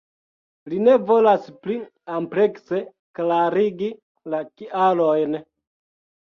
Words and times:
Li 0.71 0.77
ne 0.85 0.93
volas 1.09 1.43
pli 1.65 1.75
amplekse 2.19 2.79
klarigi 3.19 3.91
la 4.35 4.41
kialojn. 4.49 5.39